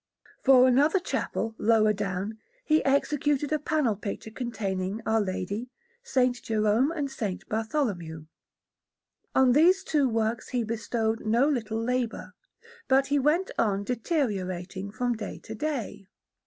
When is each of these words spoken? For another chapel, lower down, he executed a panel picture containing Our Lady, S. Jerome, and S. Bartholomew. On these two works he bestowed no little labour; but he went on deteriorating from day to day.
For 0.41 0.67
another 0.67 0.97
chapel, 0.97 1.53
lower 1.59 1.93
down, 1.93 2.39
he 2.65 2.83
executed 2.83 3.53
a 3.53 3.59
panel 3.59 3.95
picture 3.95 4.31
containing 4.31 4.99
Our 5.05 5.21
Lady, 5.21 5.69
S. 6.03 6.39
Jerome, 6.39 6.89
and 6.91 7.07
S. 7.07 7.43
Bartholomew. 7.47 8.25
On 9.35 9.51
these 9.51 9.83
two 9.83 10.09
works 10.09 10.49
he 10.49 10.63
bestowed 10.63 11.23
no 11.23 11.47
little 11.47 11.79
labour; 11.79 12.33
but 12.87 13.05
he 13.13 13.19
went 13.19 13.51
on 13.59 13.83
deteriorating 13.83 14.89
from 14.89 15.13
day 15.15 15.37
to 15.37 15.53
day. 15.53 16.07